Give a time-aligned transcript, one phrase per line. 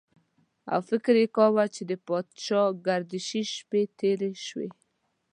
[0.73, 4.69] او فکر یې کاوه چې د پاچاګردشۍ شپې تېرې شوې.